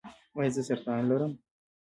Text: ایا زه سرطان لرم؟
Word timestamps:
ایا 0.37 0.49
زه 0.55 0.61
سرطان 0.67 1.01
لرم؟ 1.09 1.33